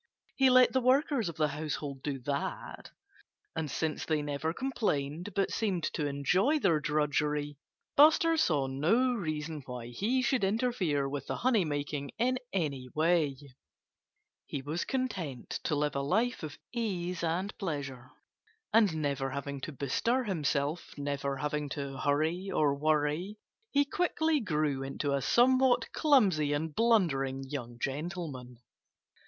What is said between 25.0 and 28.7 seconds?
a somewhat clumsy and blundering young gentleman.